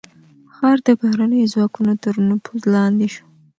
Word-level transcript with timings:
ښار 0.55 0.77
د 0.87 0.89
بهرنيو 1.01 1.51
ځواکونو 1.53 1.93
تر 2.03 2.13
نفوذ 2.29 2.63
لاندې 2.75 3.07
شو. 3.13 3.25